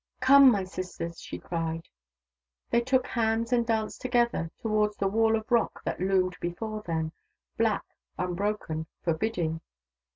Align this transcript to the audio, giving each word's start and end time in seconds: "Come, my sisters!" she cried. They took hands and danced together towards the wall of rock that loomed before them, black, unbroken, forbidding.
"Come, 0.19 0.49
my 0.51 0.63
sisters!" 0.63 1.19
she 1.21 1.37
cried. 1.37 1.87
They 2.71 2.81
took 2.81 3.05
hands 3.05 3.53
and 3.53 3.67
danced 3.67 4.01
together 4.01 4.49
towards 4.59 4.97
the 4.97 5.07
wall 5.07 5.35
of 5.35 5.51
rock 5.51 5.83
that 5.83 5.99
loomed 5.99 6.37
before 6.41 6.81
them, 6.81 7.11
black, 7.55 7.85
unbroken, 8.17 8.87
forbidding. 9.03 9.61